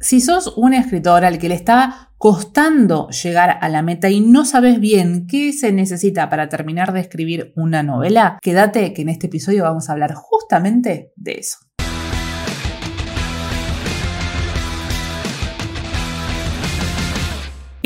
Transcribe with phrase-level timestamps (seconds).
[0.00, 4.44] Si sos un escritor al que le está costando llegar a la meta y no
[4.44, 9.26] sabes bien qué se necesita para terminar de escribir una novela, quédate que en este
[9.26, 11.67] episodio vamos a hablar justamente de eso.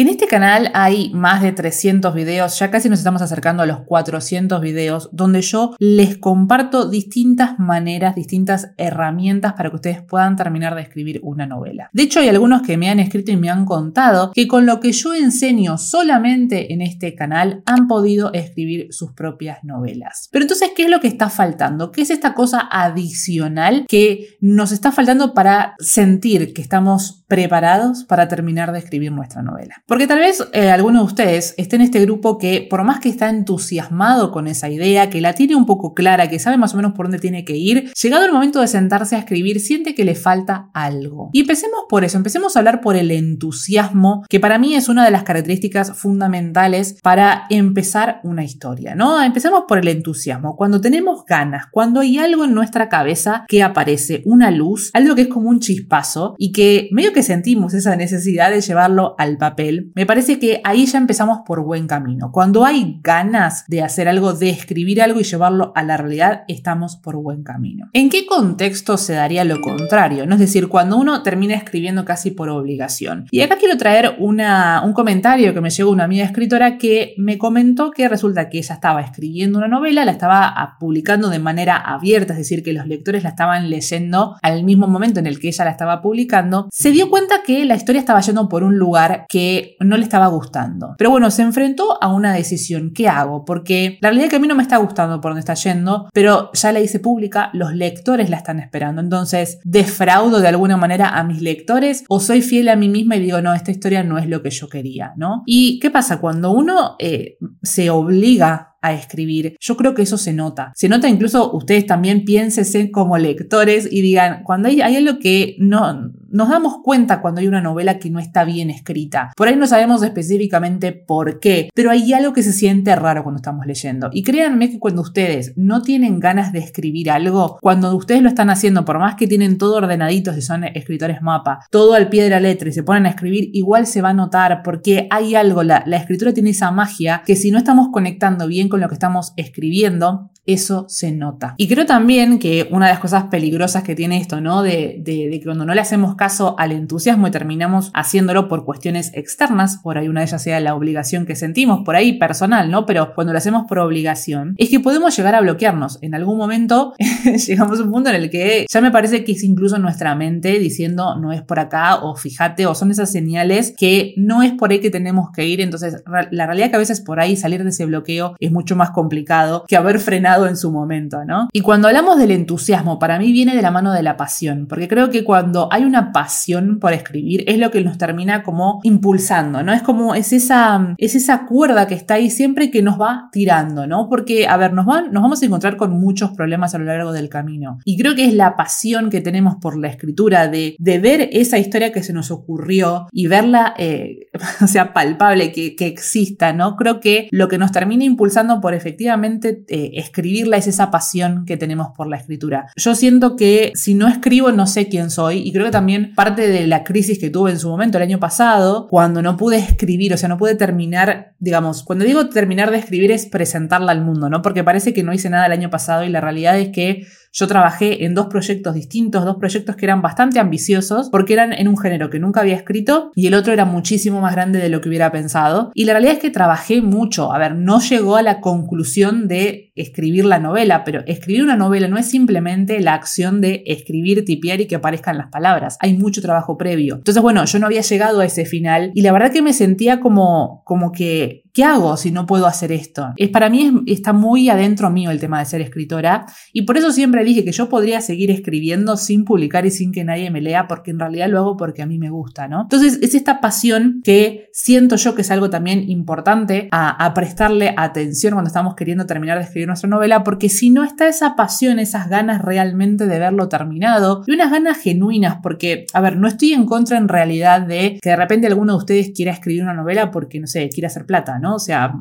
[0.03, 3.82] En este canal hay más de 300 videos, ya casi nos estamos acercando a los
[3.82, 10.75] 400 videos, donde yo les comparto distintas maneras, distintas herramientas para que ustedes puedan terminar
[10.75, 11.88] de escribir una novela.
[11.93, 14.80] De hecho, hay algunos que me han escrito y me han contado que con lo
[14.80, 20.28] que yo enseño solamente en este canal han podido escribir sus propias novelas.
[20.33, 21.92] Pero entonces, ¿qué es lo que está faltando?
[21.92, 28.27] ¿Qué es esta cosa adicional que nos está faltando para sentir que estamos preparados para
[28.27, 29.77] terminar de escribir nuestra novela?
[29.92, 33.10] Porque tal vez eh, alguno de ustedes esté en este grupo que por más que
[33.10, 36.78] está entusiasmado con esa idea, que la tiene un poco clara, que sabe más o
[36.78, 40.06] menos por dónde tiene que ir, llegado el momento de sentarse a escribir, siente que
[40.06, 41.28] le falta algo.
[41.34, 45.05] Y empecemos por eso, empecemos a hablar por el entusiasmo, que para mí es una
[45.05, 49.22] de las características fundamentales para empezar una historia, ¿no?
[49.22, 50.56] Empecemos por el entusiasmo.
[50.56, 55.20] Cuando tenemos ganas, cuando hay algo en nuestra cabeza que aparece, una luz, algo que
[55.20, 59.72] es como un chispazo y que medio que sentimos esa necesidad de llevarlo al papel
[59.95, 62.31] me parece que ahí ya empezamos por buen camino.
[62.33, 66.97] Cuando hay ganas de hacer algo, de escribir algo y llevarlo a la realidad, estamos
[66.97, 67.89] por buen camino.
[67.92, 70.25] ¿En qué contexto se daría lo contrario?
[70.25, 73.27] Es decir, cuando uno termina escribiendo casi por obligación.
[73.31, 77.39] Y acá quiero traer una, un comentario que me llegó una amiga escritora que me
[77.39, 82.33] comentó que resulta que ella estaba escribiendo una novela, la estaba publicando de manera abierta,
[82.33, 85.64] es decir, que los lectores la estaban leyendo al mismo momento en el que ella
[85.64, 89.61] la estaba publicando, se dio cuenta que la historia estaba yendo por un lugar que
[89.80, 90.94] no le estaba gustando.
[90.98, 92.92] Pero bueno, se enfrentó a una decisión.
[92.94, 93.44] ¿Qué hago?
[93.44, 96.08] Porque la realidad es que a mí no me está gustando por donde está yendo,
[96.12, 99.00] pero ya la hice pública, los lectores la están esperando.
[99.00, 103.20] Entonces, ¿defraudo de alguna manera a mis lectores o soy fiel a mí misma y
[103.20, 105.42] digo, no, esta historia no es lo que yo quería, ¿no?
[105.46, 106.20] ¿Y qué pasa?
[106.20, 109.56] Cuando uno eh, se obliga a escribir.
[109.60, 110.72] Yo creo que eso se nota.
[110.74, 115.56] Se nota incluso ustedes también piénsense como lectores y digan, cuando hay, hay algo que
[115.61, 119.33] no, nos damos cuenta cuando hay una novela que no está bien escrita.
[119.37, 123.37] Por ahí no sabemos específicamente por qué, pero hay algo que se siente raro cuando
[123.37, 124.09] estamos leyendo.
[124.13, 128.50] Y créanme que cuando ustedes no tienen ganas de escribir algo, cuando ustedes lo están
[128.50, 132.31] haciendo, por más que tienen todo ordenadito, si son escritores mapa, todo al pie de
[132.31, 135.62] la letra y se ponen a escribir, igual se va a notar porque hay algo,
[135.62, 138.94] la, la escritura tiene esa magia que si no estamos conectando bien con lo que
[138.94, 141.55] estamos escribiendo, eso se nota.
[141.56, 144.62] Y creo también que una de las cosas peligrosas que tiene esto, ¿no?
[144.62, 149.12] De, de, de, cuando no le hacemos caso al entusiasmo y terminamos haciéndolo por cuestiones
[149.14, 152.87] externas, por ahí una de ellas sea la obligación que sentimos, por ahí personal, ¿no?
[152.87, 155.99] Pero cuando lo hacemos por obligación, es que podemos llegar a bloquearnos.
[156.02, 156.94] En algún momento
[157.47, 160.58] llegamos a un punto en el que ya me parece que es incluso nuestra mente
[160.58, 164.70] diciendo no es por acá o fíjate o son esas señales que no es por
[164.70, 165.61] ahí que tenemos que ir.
[165.61, 168.91] Entonces, la realidad que a veces por ahí salir de ese bloqueo es mucho más
[168.91, 171.49] complicado que haber frenado en su momento, ¿no?
[171.53, 174.88] Y cuando hablamos del entusiasmo, para mí viene de la mano de la pasión, porque
[174.88, 179.62] creo que cuando hay una pasión por escribir es lo que nos termina como impulsando,
[179.62, 179.73] ¿no?
[179.73, 183.87] Es como, es esa, es esa cuerda que está ahí siempre que nos va tirando,
[183.87, 184.09] ¿no?
[184.09, 187.12] Porque, a ver, nos, van, nos vamos a encontrar con muchos problemas a lo largo
[187.12, 187.79] del camino.
[187.85, 191.59] Y creo que es la pasión que tenemos por la escritura, de, de ver esa
[191.59, 194.29] historia que se nos ocurrió y verla, eh,
[194.62, 196.76] o sea, palpable, que, que, exista, ¿no?
[196.76, 201.44] Creo que lo que nos termina impulsando por efectivamente eh, escribir escribirla es esa pasión
[201.44, 202.69] que tenemos por la escritura.
[202.76, 206.46] Yo siento que si no escribo no sé quién soy y creo que también parte
[206.49, 210.14] de la crisis que tuve en su momento el año pasado, cuando no pude escribir,
[210.14, 214.31] o sea, no pude terminar, digamos, cuando digo terminar de escribir es presentarla al mundo,
[214.31, 214.43] ¿no?
[214.43, 217.46] Porque parece que no hice nada el año pasado y la realidad es que yo
[217.46, 221.78] trabajé en dos proyectos distintos, dos proyectos que eran bastante ambiciosos porque eran en un
[221.78, 224.90] género que nunca había escrito y el otro era muchísimo más grande de lo que
[224.90, 225.72] hubiera pensado.
[225.75, 227.32] Y la realidad es que trabajé mucho.
[227.32, 231.88] A ver, no llegó a la conclusión de escribir la novela, pero escribir una novela
[231.88, 235.76] no es simplemente la acción de escribir, tipear y que aparezcan las palabras.
[235.81, 236.96] Hay mucho trabajo previo.
[236.96, 240.00] Entonces, bueno, yo no había llegado a ese final y la verdad que me sentía
[240.00, 243.12] como, como que ¿Qué hago si no puedo hacer esto?
[243.16, 246.92] Es, para mí está muy adentro mío el tema de ser escritora y por eso
[246.92, 250.66] siempre dije que yo podría seguir escribiendo sin publicar y sin que nadie me lea
[250.66, 252.62] porque en realidad lo hago porque a mí me gusta, ¿no?
[252.62, 257.75] Entonces es esta pasión que siento yo que es algo también importante a, a prestarle
[257.76, 261.79] atención cuando estamos queriendo terminar de escribir nuestra novela porque si no está esa pasión,
[261.79, 266.53] esas ganas realmente de verlo terminado y unas ganas genuinas porque, a ver, no estoy
[266.53, 270.11] en contra en realidad de que de repente alguno de ustedes quiera escribir una novela
[270.11, 271.56] porque, no sé, quiera hacer plata, ¿no?
[271.56, 271.93] O sea,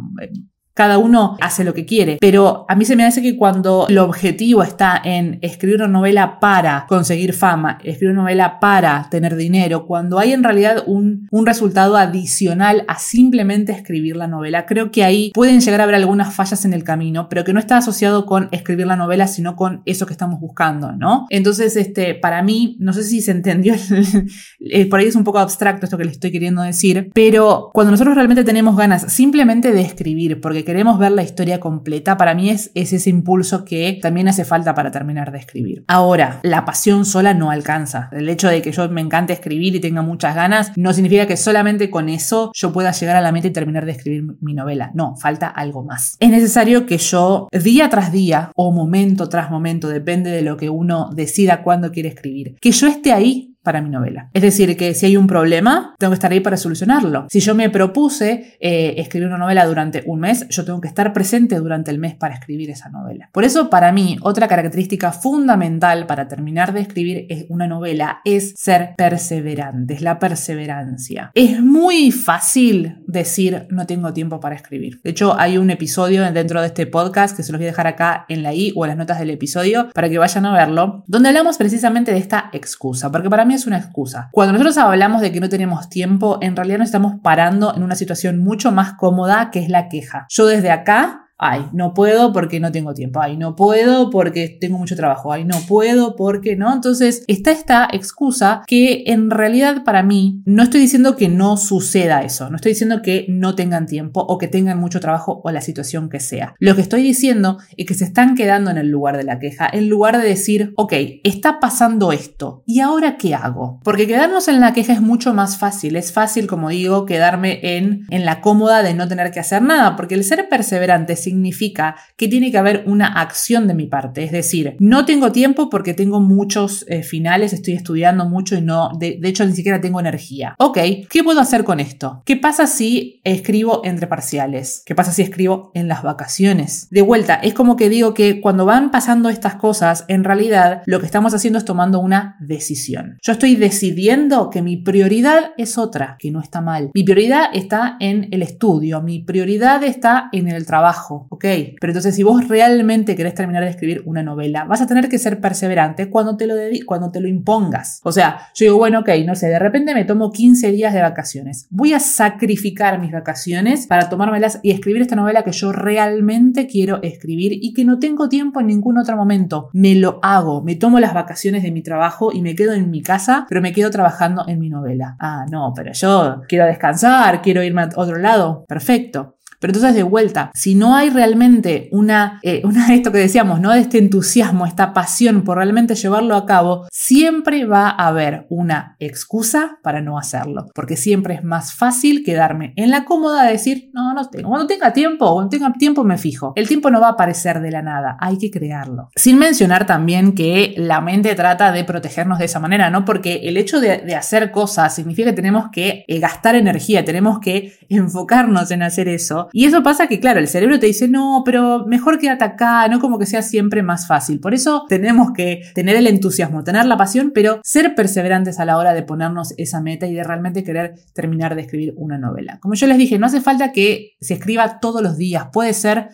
[0.81, 3.99] cada uno hace lo que quiere, pero a mí se me hace que cuando el
[3.99, 9.85] objetivo está en escribir una novela para conseguir fama, escribir una novela para tener dinero,
[9.85, 15.03] cuando hay en realidad un, un resultado adicional a simplemente escribir la novela, creo que
[15.03, 18.25] ahí pueden llegar a haber algunas fallas en el camino, pero que no está asociado
[18.25, 21.27] con escribir la novela, sino con eso que estamos buscando, ¿no?
[21.29, 23.75] Entonces, este, para mí, no sé si se entendió,
[24.61, 27.91] eh, por ahí es un poco abstracto esto que les estoy queriendo decir, pero cuando
[27.91, 32.49] nosotros realmente tenemos ganas simplemente de escribir, porque queremos ver la historia completa, para mí
[32.49, 35.83] es, es ese impulso que también hace falta para terminar de escribir.
[35.87, 38.07] Ahora, la pasión sola no alcanza.
[38.13, 41.35] El hecho de que yo me encante escribir y tenga muchas ganas no significa que
[41.35, 44.91] solamente con eso yo pueda llegar a la meta y terminar de escribir mi novela.
[44.93, 46.15] No, falta algo más.
[46.21, 50.69] Es necesario que yo día tras día o momento tras momento, depende de lo que
[50.69, 54.29] uno decida cuándo quiere escribir, que yo esté ahí para mi novela.
[54.33, 57.27] Es decir, que si hay un problema, tengo que estar ahí para solucionarlo.
[57.29, 61.13] Si yo me propuse eh, escribir una novela durante un mes, yo tengo que estar
[61.13, 63.29] presente durante el mes para escribir esa novela.
[63.31, 68.93] Por eso, para mí, otra característica fundamental para terminar de escribir una novela es ser
[68.97, 71.31] perseverante, es la perseverancia.
[71.33, 75.01] Es muy fácil decir no tengo tiempo para escribir.
[75.03, 77.87] De hecho, hay un episodio dentro de este podcast que se los voy a dejar
[77.87, 81.03] acá en la i o en las notas del episodio para que vayan a verlo,
[81.07, 84.29] donde hablamos precisamente de esta excusa, porque para mí es una excusa.
[84.31, 87.95] Cuando nosotros hablamos de que no tenemos tiempo, en realidad nos estamos parando en una
[87.95, 90.25] situación mucho más cómoda que es la queja.
[90.29, 94.77] Yo desde acá ay, no puedo porque no tengo tiempo, ay, no puedo porque tengo
[94.77, 96.71] mucho trabajo, ay, no puedo porque no.
[96.71, 102.21] Entonces está esta excusa que en realidad para mí no estoy diciendo que no suceda
[102.21, 105.61] eso, no estoy diciendo que no tengan tiempo o que tengan mucho trabajo o la
[105.61, 106.53] situación que sea.
[106.59, 109.67] Lo que estoy diciendo es que se están quedando en el lugar de la queja,
[109.71, 110.93] en lugar de decir, ok,
[111.23, 113.79] está pasando esto, ¿y ahora qué hago?
[113.83, 118.05] Porque quedarnos en la queja es mucho más fácil, es fácil, como digo, quedarme en,
[118.11, 122.27] en la cómoda de no tener que hacer nada, porque el ser perseverante significa que
[122.27, 124.23] tiene que haber una acción de mi parte.
[124.23, 128.91] Es decir, no tengo tiempo porque tengo muchos eh, finales, estoy estudiando mucho y no,
[128.99, 130.55] de, de, hecho ni siquiera tengo energía.
[130.59, 130.77] Ok,
[131.09, 132.21] ¿qué puedo hacer con esto?
[132.25, 134.83] ¿Qué pasa si escribo entre parciales?
[134.85, 136.87] ¿Qué pasa si escribo en las vacaciones?
[136.89, 140.99] De vuelta, es como que digo que cuando van pasando estas cosas, en realidad lo
[140.99, 143.17] que estamos haciendo es tomando una decisión.
[143.21, 146.91] Yo estoy decidiendo que mi prioridad es otra, que no está mal.
[146.93, 151.45] Mi prioridad está en el estudio, mi prioridad está en el trabajo, ¿ok?
[151.79, 155.17] Pero entonces si vos realmente querés terminar de escribir una novela, vas a tener que
[155.17, 157.99] ser perseverante cuando te lo, cuando te lo impongas.
[158.03, 161.01] O sea, yo digo, bueno, ok, no sé, de repente me tomo 15 días de
[161.01, 161.67] vacaciones.
[161.69, 167.01] Voy a sacrificar mis vacaciones para tomármelas y escribir esta novela que yo realmente quiero
[167.03, 169.69] escribir y que no tengo tiempo en ningún otro momento.
[169.73, 173.01] Me lo hago, me tomo las vacaciones de mi trabajo y me quedo en mi
[173.01, 175.15] casa, pero me quedo trabajando en mi novela.
[175.19, 178.65] Ah, no, pero yo quiero descansar, quiero irme a otro lado.
[178.67, 179.37] Perfecto.
[179.61, 183.71] Pero entonces de vuelta, si no hay realmente una, eh, una esto que decíamos, ¿no?
[183.71, 188.95] De este entusiasmo, esta pasión por realmente llevarlo a cabo, siempre va a haber una
[188.99, 190.65] excusa para no hacerlo.
[190.73, 194.49] Porque siempre es más fácil quedarme en la cómoda de decir, no, no tengo.
[194.49, 196.53] Cuando tenga tiempo, cuando tenga tiempo me fijo.
[196.55, 199.09] El tiempo no va a aparecer de la nada, hay que crearlo.
[199.15, 203.05] Sin mencionar también que la mente trata de protegernos de esa manera, ¿no?
[203.05, 207.39] Porque el hecho de, de hacer cosas significa que tenemos que eh, gastar energía, tenemos
[207.39, 211.43] que enfocarnos en hacer eso y eso pasa que, claro, el cerebro te dice, no,
[211.45, 214.39] pero mejor quédate acá, no como que sea siempre más fácil.
[214.39, 218.77] Por eso tenemos que tener el entusiasmo, tener la pasión, pero ser perseverantes a la
[218.77, 222.59] hora de ponernos esa meta y de realmente querer terminar de escribir una novela.
[222.61, 226.09] Como yo les dije, no hace falta que se escriba todos los días, puede ser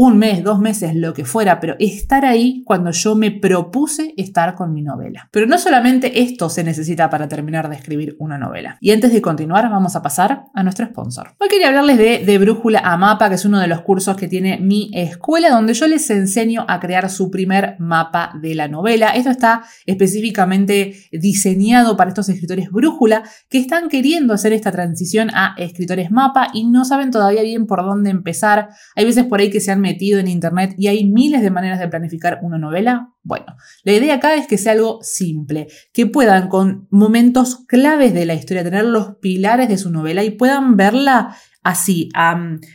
[0.00, 4.54] un mes, dos meses, lo que fuera, pero estar ahí cuando yo me propuse estar
[4.54, 5.28] con mi novela.
[5.32, 8.78] Pero no solamente esto se necesita para terminar de escribir una novela.
[8.80, 11.34] Y antes de continuar, vamos a pasar a nuestro sponsor.
[11.40, 14.28] Hoy quería hablarles de, de Brújula a Mapa, que es uno de los cursos que
[14.28, 19.08] tiene mi escuela, donde yo les enseño a crear su primer mapa de la novela.
[19.16, 25.56] Esto está específicamente diseñado para estos escritores Brújula que están queriendo hacer esta transición a
[25.58, 28.68] escritores mapa y no saben todavía bien por dónde empezar.
[28.94, 31.78] Hay veces por ahí que se han metido en Internet y hay miles de maneras
[31.78, 33.14] de planificar una novela?
[33.22, 33.46] Bueno,
[33.84, 38.34] la idea acá es que sea algo simple, que puedan con momentos claves de la
[38.34, 42.08] historia tener los pilares de su novela y puedan verla así,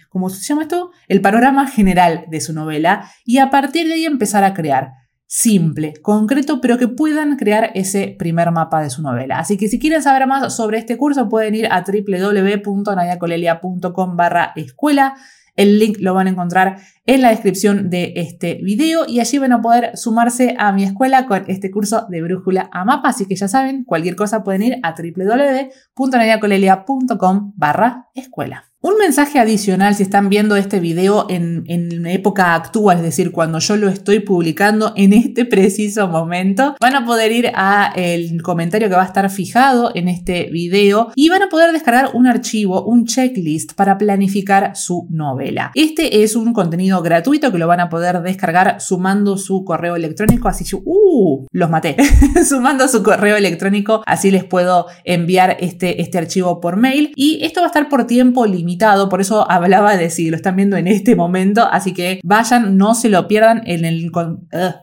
[0.10, 0.92] ¿cómo se llama esto?
[1.08, 4.92] El panorama general de su novela y a partir de ahí empezar a crear
[5.26, 9.40] simple, concreto, pero que puedan crear ese primer mapa de su novela.
[9.40, 15.16] Así que si quieren saber más sobre este curso pueden ir a www.nadiacolelia.com barra escuela
[15.56, 19.52] el link lo van a encontrar en la descripción de este video y allí van
[19.52, 23.10] a poder sumarse a mi escuela con este curso de brújula a mapa.
[23.10, 28.73] Así que ya saben, cualquier cosa pueden ir a www.nadiacolelia.com barra escuela.
[28.86, 33.60] Un mensaje adicional, si están viendo este video en, en época actual, es decir, cuando
[33.60, 38.90] yo lo estoy publicando en este preciso momento, van a poder ir a el comentario
[38.90, 42.84] que va a estar fijado en este video y van a poder descargar un archivo,
[42.84, 45.72] un checklist para planificar su novela.
[45.76, 50.50] Este es un contenido gratuito que lo van a poder descargar sumando su correo electrónico,
[50.50, 51.96] así yo, uh, los maté,
[52.46, 57.62] sumando su correo electrónico, así les puedo enviar este, este archivo por mail y esto
[57.62, 58.73] va a estar por tiempo limitado
[59.10, 62.96] por eso hablaba de si lo están viendo en este momento, así que vayan, no
[62.96, 64.12] se lo pierdan en el,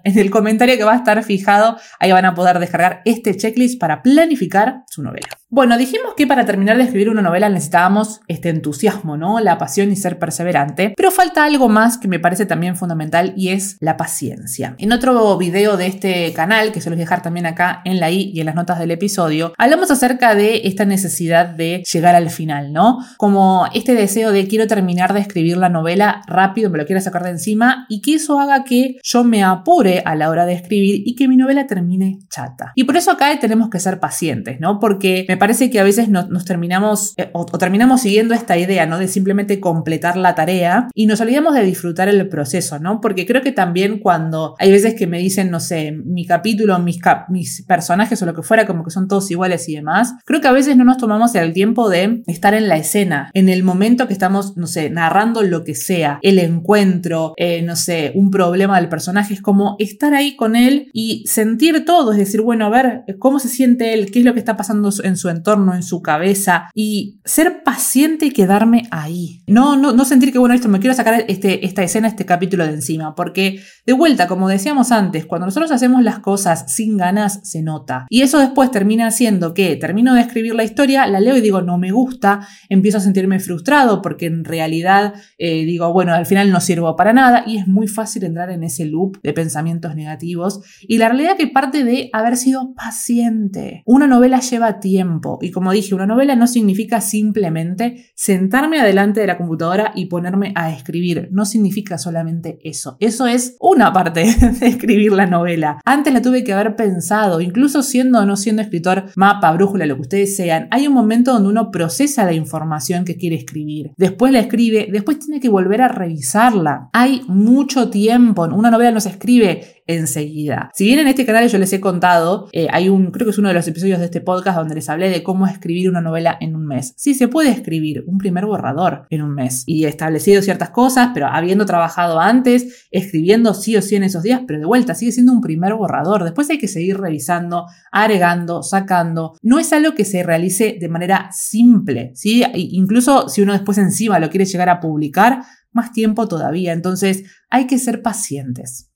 [0.04, 3.80] en el comentario que va a estar fijado, ahí van a poder descargar este checklist
[3.80, 5.39] para planificar su novela.
[5.52, 9.40] Bueno, dijimos que para terminar de escribir una novela necesitábamos este entusiasmo, ¿no?
[9.40, 13.48] La pasión y ser perseverante, pero falta algo más que me parece también fundamental y
[13.48, 14.76] es la paciencia.
[14.78, 17.98] En otro video de este canal, que se los voy a dejar también acá en
[17.98, 22.14] la i y en las notas del episodio, hablamos acerca de esta necesidad de llegar
[22.14, 22.98] al final, ¿no?
[23.16, 27.24] Como este deseo de quiero terminar de escribir la novela rápido, me lo quiero sacar
[27.24, 31.02] de encima y que eso haga que yo me apure a la hora de escribir
[31.04, 32.70] y que mi novela termine chata.
[32.76, 34.78] Y por eso acá tenemos que ser pacientes, ¿no?
[34.78, 38.98] Porque me parece que a veces nos terminamos eh, o, terminamos siguiendo esta idea, ¿no?
[38.98, 43.00] De simplemente completar la tarea y nos olvidamos de disfrutar el proceso, ¿no?
[43.00, 47.00] Porque creo que también cuando hay veces que me dicen, no sé, mi capítulo, mis,
[47.28, 50.48] mis personajes o lo que fuera, como que son todos iguales y demás, creo que
[50.48, 54.06] a veces no nos tomamos el tiempo de estar en la escena, en el momento
[54.06, 58.78] que estamos, no sé, narrando lo que sea, el encuentro, eh, no sé, un problema
[58.78, 62.68] del personaje, es como estar ahí con él y sentir todo, es decir, bueno, a
[62.68, 66.02] ver cómo se siente él, qué es lo que está pasando en entorno, en su
[66.02, 69.42] cabeza y ser paciente y quedarme ahí.
[69.46, 72.66] No, no, no sentir que, bueno, esto me quiero sacar este, esta escena, este capítulo
[72.66, 77.40] de encima, porque de vuelta, como decíamos antes, cuando nosotros hacemos las cosas sin ganas,
[77.42, 78.06] se nota.
[78.08, 81.62] Y eso después termina haciendo que termino de escribir la historia, la leo y digo,
[81.62, 86.50] no me gusta, empiezo a sentirme frustrado porque en realidad eh, digo, bueno, al final
[86.50, 90.60] no sirvo para nada y es muy fácil entrar en ese loop de pensamientos negativos.
[90.82, 93.82] Y la realidad que parte de haber sido paciente.
[93.86, 99.26] Una novela lleva tiempo y como dije, una novela no significa simplemente sentarme adelante de
[99.26, 101.28] la computadora y ponerme a escribir.
[101.32, 102.96] No significa solamente eso.
[103.00, 104.24] Eso es una parte
[104.60, 105.80] de escribir la novela.
[105.84, 109.96] Antes la tuve que haber pensado, incluso siendo o no siendo escritor, mapa, brújula, lo
[109.96, 110.68] que ustedes sean.
[110.70, 113.92] Hay un momento donde uno procesa la información que quiere escribir.
[113.96, 116.88] Después la escribe, después tiene que volver a revisarla.
[116.92, 118.44] Hay mucho tiempo.
[118.44, 120.70] Una novela no se escribe enseguida.
[120.74, 123.38] Si bien en este canal yo les he contado, eh, hay un, creo que es
[123.38, 126.36] uno de los episodios de este podcast donde les hablé de cómo escribir una novela
[126.40, 126.94] en un mes.
[126.96, 131.26] Sí, se puede escribir un primer borrador en un mes y establecido ciertas cosas, pero
[131.26, 135.32] habiendo trabajado antes, escribiendo sí o sí en esos días, pero de vuelta sigue siendo
[135.32, 136.24] un primer borrador.
[136.24, 139.34] Después hay que seguir revisando, agregando, sacando.
[139.42, 142.44] No es algo que se realice de manera simple, ¿sí?
[142.54, 145.42] Incluso si uno después encima lo quiere llegar a publicar,
[145.72, 146.72] más tiempo todavía.
[146.72, 148.89] Entonces hay que ser pacientes.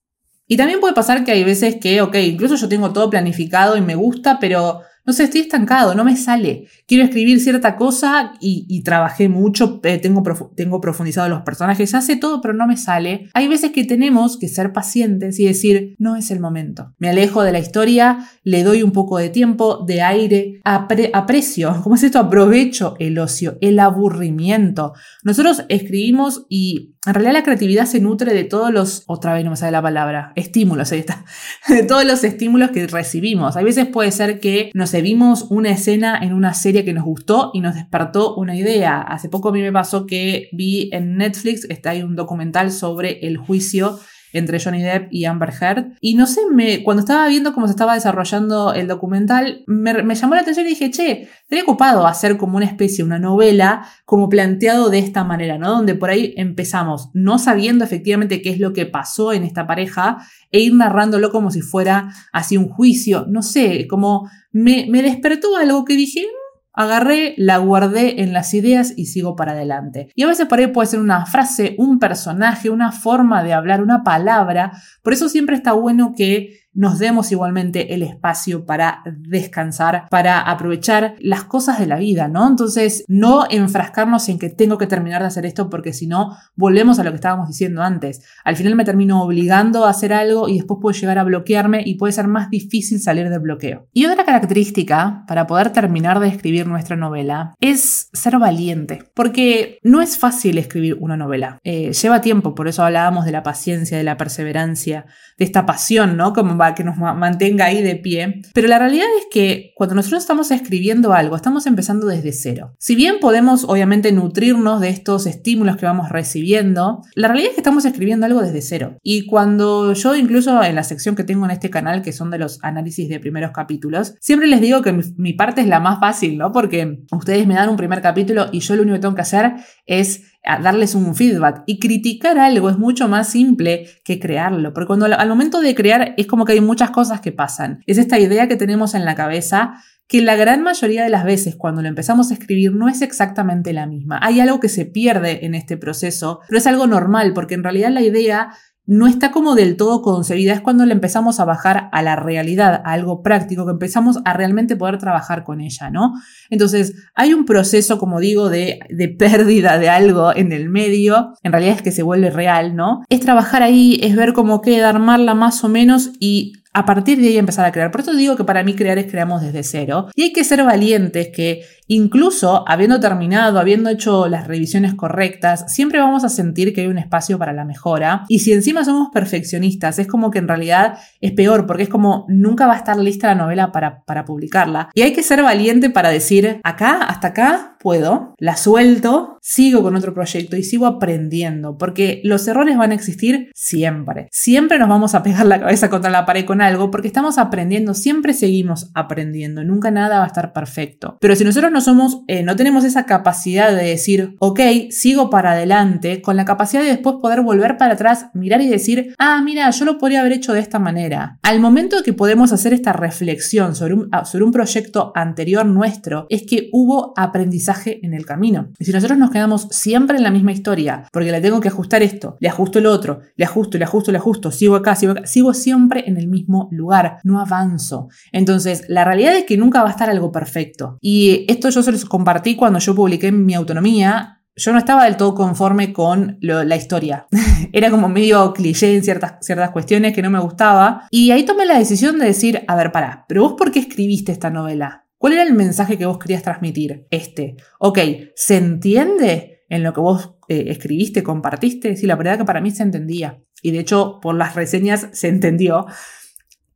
[0.47, 3.81] Y también puede pasar que hay veces que, ok, incluso yo tengo todo planificado y
[3.81, 6.67] me gusta, pero no sé, estoy estancado, no me sale.
[6.87, 10.23] Quiero escribir cierta cosa y, trabajé mucho, eh, tengo,
[10.57, 13.29] tengo profundizado los personajes, hace todo, pero no me sale.
[13.35, 16.95] Hay veces que tenemos que ser pacientes y decir, no es el momento.
[16.99, 21.97] Me alejo de la historia, le doy un poco de tiempo, de aire, aprecio, ¿cómo
[21.97, 22.19] es esto?
[22.19, 24.95] Aprovecho el ocio, el aburrimiento.
[25.23, 29.51] Nosotros escribimos y en realidad la creatividad se nutre de todos los, otra vez no
[29.51, 31.25] me sale la palabra, estímulos, ahí está,
[31.69, 33.57] de todos los estímulos que recibimos.
[33.57, 37.51] A veces puede ser que nos vimos una escena en una serie que nos gustó
[37.53, 39.01] y nos despertó una idea.
[39.01, 43.27] Hace poco a mí me pasó que vi en Netflix, está ahí un documental sobre
[43.27, 43.99] el juicio
[44.35, 45.93] entre Johnny Depp y Amber Heard.
[46.01, 50.35] Y no sé, me, cuando estaba viendo cómo se estaba desarrollando el documental, me, llamó
[50.35, 54.91] la atención y dije, che, estaría ocupado hacer como una especie, una novela, como planteado
[54.91, 55.71] de esta manera, ¿no?
[55.71, 60.19] Donde por ahí empezamos no sabiendo efectivamente qué es lo que pasó en esta pareja
[60.51, 63.27] e ir narrándolo como si fuera así un juicio.
[63.29, 66.27] No sé, como me, me despertó algo que dije,
[66.75, 70.09] Agarré, la guardé en las ideas y sigo para adelante.
[70.15, 73.81] Y a veces por ahí puede ser una frase, un personaje, una forma de hablar,
[73.81, 74.73] una palabra.
[75.03, 81.15] Por eso siempre está bueno que nos demos igualmente el espacio para descansar, para aprovechar
[81.21, 82.47] las cosas de la vida, ¿no?
[82.47, 86.99] Entonces, no enfrascarnos en que tengo que terminar de hacer esto porque si no, volvemos
[86.99, 88.23] a lo que estábamos diciendo antes.
[88.45, 91.95] Al final me termino obligando a hacer algo y después puedo llegar a bloquearme y
[91.95, 93.87] puede ser más difícil salir del bloqueo.
[93.93, 100.01] Y otra característica para poder terminar de escribir nuestra novela es ser valiente, porque no
[100.01, 101.59] es fácil escribir una novela.
[101.63, 105.07] Eh, lleva tiempo, por eso hablábamos de la paciencia, de la perseverancia,
[105.39, 106.33] de esta pasión, ¿no?
[106.33, 108.43] Como que nos mantenga ahí de pie.
[108.55, 112.75] Pero la realidad es que cuando nosotros estamos escribiendo algo, estamos empezando desde cero.
[112.79, 117.61] Si bien podemos obviamente nutrirnos de estos estímulos que vamos recibiendo, la realidad es que
[117.61, 118.99] estamos escribiendo algo desde cero.
[119.03, 122.39] Y cuando yo incluso en la sección que tengo en este canal, que son de
[122.39, 126.01] los análisis de primeros capítulos, siempre les digo que mi, mi parte es la más
[126.01, 126.53] fácil, ¿no?
[126.53, 129.55] Porque ustedes me dan un primer capítulo y yo lo único que tengo que hacer
[129.87, 131.63] es darles un feedback.
[131.67, 136.15] Y criticar algo es mucho más simple que crearlo, porque cuando al momento de crear
[136.17, 137.83] es como que hay muchas cosas que pasan.
[137.87, 139.75] Es esta idea que tenemos en la cabeza
[140.07, 143.73] que la gran mayoría de las veces cuando lo empezamos a escribir no es exactamente
[143.73, 144.21] la misma.
[144.23, 147.91] Hay algo que se pierde en este proceso, pero es algo normal porque en realidad
[147.91, 148.51] la idea
[148.87, 152.83] no está como del todo concebida, es cuando le empezamos a bajar a la realidad,
[152.85, 156.13] a algo práctico, que empezamos a realmente poder trabajar con ella, ¿no?
[156.51, 161.53] Entonces, hay un proceso, como digo, de, de pérdida de algo en el medio, en
[161.53, 163.05] realidad es que se vuelve real, ¿no?
[163.09, 167.29] Es trabajar ahí, es ver cómo queda, armarla más o menos y a partir de
[167.29, 167.91] ahí empezar a crear.
[167.91, 170.09] Por eso digo que para mí crear es creamos desde cero.
[170.15, 176.01] Y hay que ser valientes que incluso habiendo terminado, habiendo hecho las revisiones correctas, siempre
[176.01, 178.25] vamos a sentir que hay un espacio para la mejora.
[178.29, 182.27] Y si encima somos perfeccionistas, es como que en realidad es peor, porque es como
[182.29, 184.91] nunca va a estar lista la novela para, para publicarla.
[184.95, 189.95] Y hay que ser valiente para decir, acá, hasta acá, puedo, la suelto, sigo con
[189.95, 194.29] otro proyecto y sigo aprendiendo, porque los errores van a existir siempre.
[194.33, 197.95] Siempre nos vamos a pegar la cabeza contra la pared con algo porque estamos aprendiendo,
[197.95, 201.19] siempre seguimos aprendiendo, nunca nada va a estar perfecto.
[201.21, 205.53] Pero si nosotros no somos, eh, no tenemos esa capacidad de decir, ok, sigo para
[205.53, 209.71] adelante, con la capacidad de después poder volver para atrás, mirar y decir, ah, mira,
[209.71, 211.39] yo lo podría haber hecho de esta manera.
[211.43, 216.27] Al momento que podemos hacer esta reflexión sobre un, ah, sobre un proyecto anterior nuestro,
[216.29, 218.69] es que hubo aprendizaje en el camino.
[218.79, 222.03] Y si nosotros nos quedamos siempre en la misma historia, porque le tengo que ajustar
[222.03, 225.27] esto, le ajusto el otro, le ajusto, le ajusto, le ajusto, sigo acá, sigo acá,
[225.27, 228.09] sigo siempre en el mismo lugar, no avanzo.
[228.33, 230.99] Entonces, la realidad es que nunca va a estar algo perfecto.
[231.01, 235.17] Y esto yo se los compartí cuando yo publiqué mi autonomía yo no estaba del
[235.17, 237.27] todo conforme con la historia.
[237.73, 241.09] Era como medio cliché en ciertas, ciertas cuestiones que no me gustaba.
[241.11, 244.33] Y ahí tomé la decisión de decir, a ver, pará, pero vos por qué escribiste
[244.33, 245.07] esta novela?
[245.19, 247.07] ¿Cuál era el mensaje que vos querías transmitir?
[247.11, 247.57] Este.
[247.79, 247.99] Ok,
[248.37, 251.97] ¿se entiende en lo que vos eh, escribiste, compartiste?
[251.97, 253.43] Sí, la verdad que para mí se entendía.
[253.63, 255.87] Y de hecho, por las reseñas se entendió.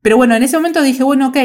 [0.08, 1.36] Pero bueno, en ese momento dije, bueno, ok,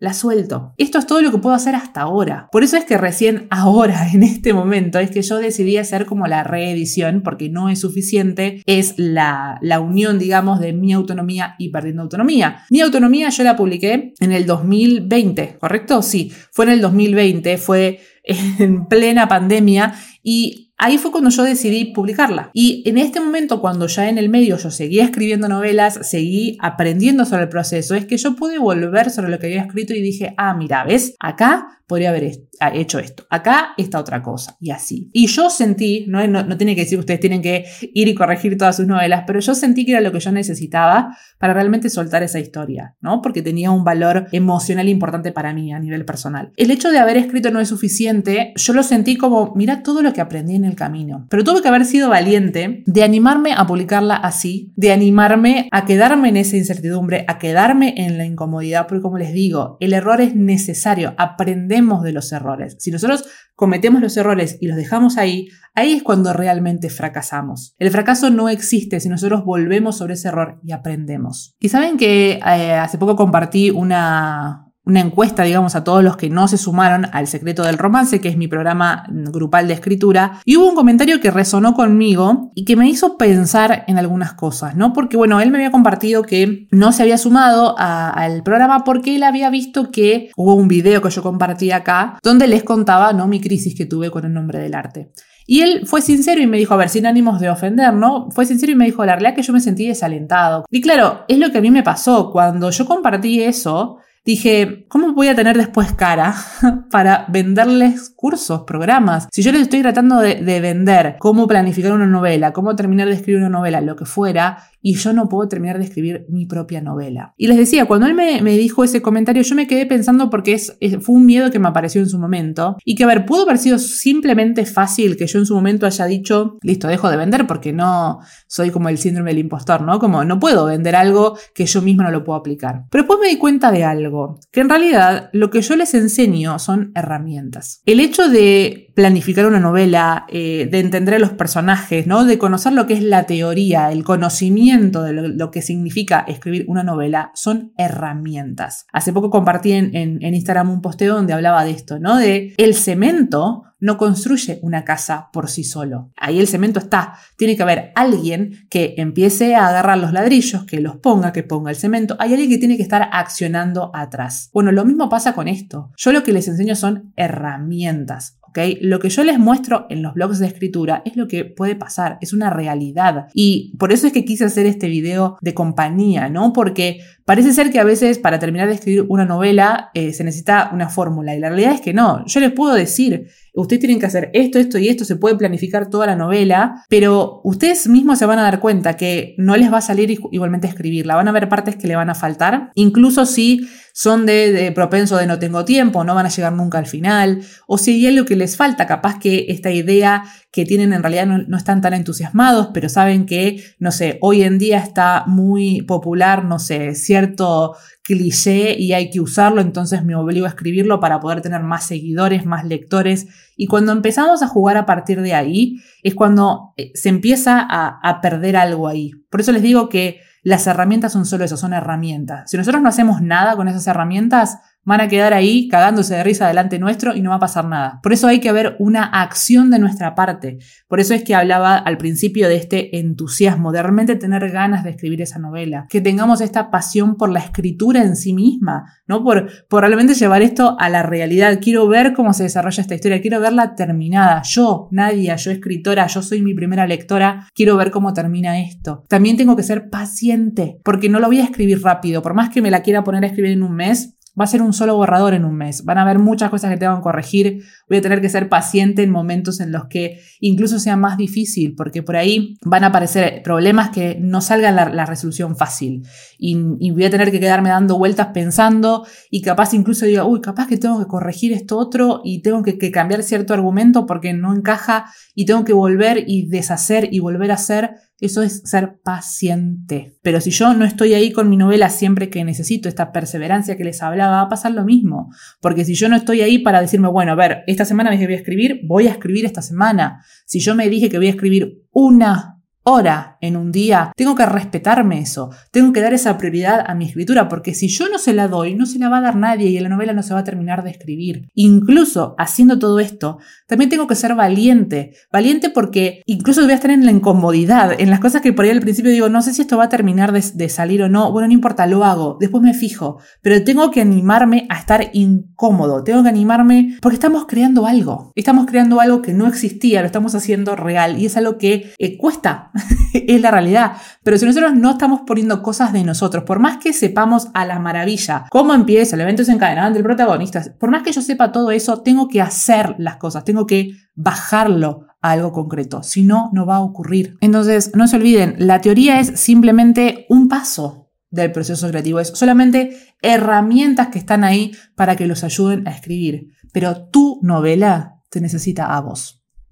[0.00, 0.74] la suelto.
[0.76, 2.48] Esto es todo lo que puedo hacer hasta ahora.
[2.50, 6.26] Por eso es que recién ahora, en este momento, es que yo decidí hacer como
[6.26, 11.68] la reedición, porque no es suficiente, es la, la unión, digamos, de mi autonomía y
[11.68, 12.64] perdiendo autonomía.
[12.70, 16.02] Mi autonomía yo la publiqué en el 2020, ¿correcto?
[16.02, 21.86] Sí, fue en el 2020, fue en plena pandemia y Ahí fue cuando yo decidí
[21.86, 22.50] publicarla.
[22.52, 27.24] Y en este momento, cuando ya en el medio yo seguía escribiendo novelas, seguí aprendiendo
[27.24, 30.34] sobre el proceso, es que yo pude volver sobre lo que había escrito y dije,
[30.36, 31.16] ah, mira, ¿ves?
[31.18, 32.32] Acá podría haber
[32.74, 33.24] hecho esto.
[33.30, 34.56] Acá está otra cosa.
[34.60, 35.08] Y así.
[35.12, 37.64] Y yo sentí, no, no, tiene que decir que ustedes tienen que
[37.94, 41.16] ir y corregir todas sus novelas, pero yo sentí que era lo que yo necesitaba
[41.38, 43.22] para realmente soltar esa historia, ¿no?
[43.22, 46.52] Porque tenía un valor emocional importante para mí a nivel personal.
[46.56, 50.12] El hecho de haber escrito no es suficiente, yo lo sentí como, mira todo lo
[50.12, 51.26] que aprendí en camino.
[51.30, 56.28] Pero tuve que haber sido valiente de animarme a publicarla así, de animarme a quedarme
[56.28, 60.34] en esa incertidumbre, a quedarme en la incomodidad, porque como les digo, el error es
[60.34, 62.76] necesario, aprender de los errores.
[62.78, 67.74] Si nosotros cometemos los errores y los dejamos ahí, ahí es cuando realmente fracasamos.
[67.78, 71.54] El fracaso no existe si nosotros volvemos sobre ese error y aprendemos.
[71.60, 76.30] Y saben que eh, hace poco compartí una, una encuesta, digamos, a todos los que
[76.30, 80.56] no se sumaron al Secreto del Romance, que es mi programa grupal de escritura, y
[80.56, 84.94] hubo un comentario que resonó conmigo y que me hizo pensar en algunas cosas, ¿no?
[84.94, 89.24] Porque, bueno, él me había compartido que no se había sumado al programa porque él
[89.24, 93.28] había visto que hubo un video que yo compartí acá donde les contaba, ¿no?
[93.28, 95.12] Mi crisis que tuve con el nombre del arte.
[95.46, 98.28] Y él fue sincero y me dijo, a ver, sin ánimos de ofender, ¿no?
[98.30, 100.64] Fue sincero y me dijo, la realidad es que yo me sentí desalentado.
[100.70, 102.30] Y claro, es lo que a mí me pasó.
[102.30, 103.96] Cuando yo compartí eso,
[104.28, 106.34] dije, ¿cómo voy a tener después cara
[106.90, 109.26] para venderles cursos, programas?
[109.32, 113.14] Si yo les estoy tratando de, de, vender cómo planificar una novela, cómo terminar de
[113.14, 116.80] escribir una novela, lo que fuera, y yo no puedo terminar de escribir mi propia
[116.80, 117.34] novela.
[117.36, 120.76] Y les decía, cuando él me, dijo ese comentario, yo me quedé pensando porque es,
[121.00, 123.58] fue un miedo que me apareció en su momento y que, a ver, pudo haber
[123.58, 127.72] sido simplemente fácil que yo en su momento haya dicho, listo, dejo de vender porque
[127.72, 129.98] no soy como el síndrome del impostor, ¿no?
[129.98, 132.84] Como no puedo vender algo que yo misma no lo puedo aplicar.
[132.90, 136.58] Pero después me di cuenta de algo, que en realidad lo que yo les enseño
[136.58, 137.82] son herramientas.
[137.84, 142.24] El hecho de planificar una novela, eh, de entender a los personajes, ¿no?
[142.24, 146.82] De conocer lo que es la teoría, el conocimiento, de lo, que significa escribir una
[146.82, 148.86] novela son herramientas.
[148.92, 152.16] Hace poco compartí en, en Instagram un posteo donde hablaba de esto, ¿no?
[152.16, 156.10] De el cemento no construye una casa por sí solo.
[156.16, 157.14] Ahí el cemento está.
[157.36, 161.70] Tiene que haber alguien que empiece a agarrar los ladrillos, que los ponga, que ponga
[161.70, 162.16] el cemento.
[162.18, 164.50] Hay alguien que tiene que estar accionando atrás.
[164.52, 165.92] Bueno, lo mismo pasa con esto.
[165.96, 168.38] Yo lo que les enseño son herramientas.
[168.80, 172.18] Lo que yo les muestro en los blogs de escritura es lo que puede pasar,
[172.20, 173.26] es una realidad.
[173.34, 176.52] Y por eso es que quise hacer este video de compañía, ¿no?
[176.52, 180.70] Porque parece ser que a veces para terminar de escribir una novela eh, se necesita
[180.72, 182.24] una fórmula y la realidad es que no.
[182.26, 185.90] Yo les puedo decir, ustedes tienen que hacer esto, esto y esto, se puede planificar
[185.90, 189.78] toda la novela, pero ustedes mismos se van a dar cuenta que no les va
[189.78, 193.68] a salir igualmente escribirla, van a haber partes que le van a faltar, incluso si
[193.98, 197.78] son de, propenso de no tengo tiempo, no van a llegar nunca al final, o
[197.78, 201.56] si hay algo que les falta, capaz que esta idea que tienen en realidad no,
[201.56, 206.60] están tan entusiasmados, pero saben que, no sé, hoy en día está muy popular, no
[206.60, 211.64] sé, cierto cliché y hay que usarlo, entonces me obligo a escribirlo para poder tener
[211.64, 213.26] más seguidores, más lectores.
[213.56, 217.98] Y cuando empezamos a jugar a partir de ahí, es cuando eh, se empieza a,
[218.00, 219.10] a perder algo ahí.
[219.28, 222.50] Por eso les digo que las herramientas son solo eso, son herramientas.
[222.50, 224.58] Si nosotros no hacemos nada con esas herramientas,
[224.88, 228.00] van a quedar ahí cagándose de risa delante nuestro y no va a pasar nada.
[228.02, 230.58] Por eso hay que haber una acción de nuestra parte.
[230.88, 234.90] Por eso es que hablaba al principio de este entusiasmo, de realmente tener ganas de
[234.90, 239.22] escribir esa novela, que tengamos esta pasión por la escritura en sí misma, ¿no?
[239.22, 241.58] Por, por realmente llevar esto a la realidad.
[241.60, 244.40] Quiero ver cómo se desarrolla esta historia, quiero verla terminada.
[244.42, 249.04] Yo, Nadia, yo escritora, yo soy mi primera lectora, quiero ver cómo termina esto.
[249.06, 252.62] También tengo que ser paciente, porque no lo voy a escribir rápido, por más que
[252.62, 255.34] me la quiera poner a escribir en un mes, va a ser un solo borrador
[255.34, 255.84] en un mes.
[255.84, 257.64] Van a haber muchas cosas que tengo que corregir.
[257.88, 261.74] Voy a tener que ser paciente en momentos en los que incluso sea más difícil,
[261.76, 266.06] porque por ahí van a aparecer problemas que no salgan la, resolución fácil.
[266.38, 270.66] Y, voy a tener que quedarme dando vueltas pensando y capaz incluso diga, uy, capaz
[270.66, 275.06] que tengo que corregir esto otro y tengo que cambiar cierto argumento porque no encaja
[275.34, 280.16] y tengo que volver y deshacer y volver a hacer eso es ser paciente.
[280.22, 283.84] Pero si yo no estoy ahí con mi novela siempre que necesito esta perseverancia que
[283.84, 285.30] les hablaba, va a pasar lo mismo.
[285.60, 288.26] Porque si yo no estoy ahí para decirme, bueno, a ver, esta semana me dije
[288.26, 290.24] que voy a escribir, voy a escribir esta semana.
[290.46, 292.57] Si yo me dije que voy a escribir una
[292.88, 297.06] hora en un día, tengo que respetarme eso, tengo que dar esa prioridad a mi
[297.06, 299.68] escritura, porque si yo no se la doy, no se la va a dar nadie
[299.68, 301.48] y la novela no se va a terminar de escribir.
[301.54, 306.90] Incluso haciendo todo esto, también tengo que ser valiente, valiente porque incluso voy a estar
[306.90, 309.62] en la incomodidad, en las cosas que por ahí al principio digo, no sé si
[309.62, 312.62] esto va a terminar de, de salir o no, bueno, no importa, lo hago, después
[312.62, 317.86] me fijo, pero tengo que animarme a estar incómodo, tengo que animarme porque estamos creando
[317.86, 321.92] algo, estamos creando algo que no existía, lo estamos haciendo real y es algo que
[321.98, 322.70] eh, cuesta
[323.12, 323.92] es la realidad.
[324.22, 327.78] Pero si nosotros no estamos poniendo cosas de nosotros, por más que sepamos a la
[327.78, 332.02] maravilla cómo empieza el evento desencadenante, el protagonista, por más que yo sepa todo eso,
[332.02, 336.02] tengo que hacer las cosas, tengo que bajarlo a algo concreto.
[336.02, 337.36] Si no, no va a ocurrir.
[337.40, 342.96] Entonces, no se olviden, la teoría es simplemente un paso del proceso creativo, es solamente
[343.20, 346.48] herramientas que están ahí para que los ayuden a escribir.
[346.72, 349.37] Pero tu novela te necesita a vos.